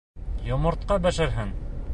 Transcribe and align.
Йомортҡа 0.47 0.99
бешерһәң... 1.05 1.57